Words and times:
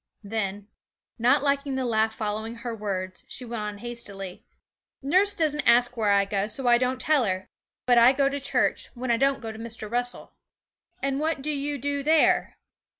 Then, 0.23 0.67
not 1.19 1.43
liking 1.43 1.75
the 1.75 1.85
laugh 1.85 2.15
following 2.15 2.55
her 2.55 2.73
words, 2.73 3.23
she 3.27 3.45
went 3.45 3.61
on 3.61 3.77
hastily: 3.77 4.43
'Nurse 5.03 5.35
doesn't 5.35 5.67
ask 5.67 5.95
where 5.95 6.09
I 6.09 6.25
go, 6.25 6.47
so 6.47 6.65
I 6.67 6.79
don't 6.79 6.99
tell 6.99 7.23
her; 7.25 7.49
but 7.85 7.99
I 7.99 8.11
go 8.11 8.27
to 8.27 8.39
church, 8.39 8.87
when 8.95 9.11
I 9.11 9.17
don't 9.17 9.41
go 9.41 9.51
to 9.51 9.59
Mr. 9.59 9.87
Russell.' 9.91 10.33
'And 11.03 11.19
what 11.19 11.43
do 11.43 11.51
you 11.51 11.77
do 11.77 12.01
there?' 12.01 12.57